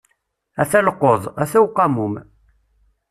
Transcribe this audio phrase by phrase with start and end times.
[0.61, 2.13] Ata llqeḍ, ata uqamum.